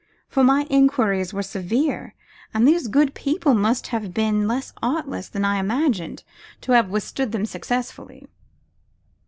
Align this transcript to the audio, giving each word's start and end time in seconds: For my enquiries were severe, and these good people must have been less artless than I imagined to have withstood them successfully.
For 0.27 0.43
my 0.43 0.65
enquiries 0.71 1.31
were 1.31 1.43
severe, 1.43 2.15
and 2.55 2.67
these 2.67 2.87
good 2.87 3.13
people 3.13 3.53
must 3.53 3.85
have 3.93 4.15
been 4.15 4.47
less 4.47 4.73
artless 4.81 5.29
than 5.29 5.45
I 5.45 5.57
imagined 5.59 6.23
to 6.61 6.71
have 6.71 6.89
withstood 6.89 7.31
them 7.33 7.45
successfully. 7.45 8.27